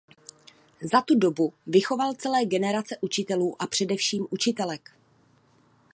Za 0.81 1.01
tu 1.01 1.15
dobu 1.19 1.53
vychoval 1.67 2.13
celé 2.13 2.45
generace 2.45 2.97
učitelů 3.01 3.61
a 3.61 3.67
především 3.67 4.27
učitelek. 4.29 4.89